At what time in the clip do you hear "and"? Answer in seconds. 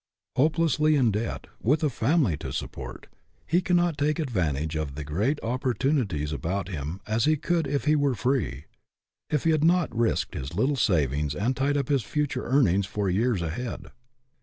11.35-11.55